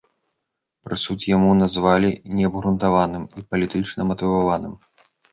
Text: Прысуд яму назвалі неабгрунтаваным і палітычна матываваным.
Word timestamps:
Прысуд 0.87 1.25
яму 1.35 1.49
назвалі 1.59 2.09
неабгрунтаваным 2.37 3.27
і 3.41 3.43
палітычна 3.51 4.01
матываваным. 4.13 4.73